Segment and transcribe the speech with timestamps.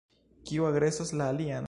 [0.51, 1.59] Kiu agresos la alian?